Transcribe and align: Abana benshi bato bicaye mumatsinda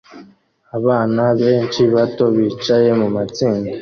Abana 0.77 1.23
benshi 1.41 1.81
bato 1.93 2.25
bicaye 2.35 2.89
mumatsinda 2.99 3.69